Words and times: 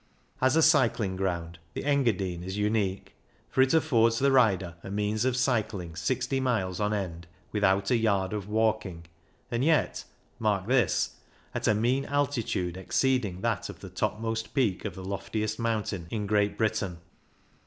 As 0.41 0.55
a 0.55 0.63
cycling 0.63 1.15
ground 1.15 1.59
the 1.75 1.85
Engadine 1.85 2.43
is 2.43 2.57
unique, 2.57 3.13
for 3.51 3.61
it 3.61 3.71
affords 3.71 4.17
the 4.17 4.31
rider 4.31 4.73
a 4.83 4.89
means 4.89 5.25
of 5.25 5.37
cycling 5.37 5.95
sixty 5.95 6.39
miles 6.39 6.79
on 6.79 6.91
end 6.91 7.27
with 7.51 7.63
out 7.63 7.91
a 7.91 7.95
yard 7.97 8.33
of 8.33 8.49
walking, 8.49 9.05
and 9.51 9.63
yet— 9.63 10.03
mark 10.39 10.65
this— 10.65 11.17
at 11.53 11.67
a 11.67 11.75
mean 11.75 12.05
altitude 12.05 12.77
exceeding 12.77 13.41
that 13.41 13.69
of 13.69 13.81
the 13.81 13.89
topmost 13.91 14.55
peak 14.55 14.85
of 14.85 14.95
the 14.95 15.05
loftiest 15.05 15.59
mountain 15.59 16.07
in 16.09 16.25
Great 16.25 16.57
Britain. 16.57 16.97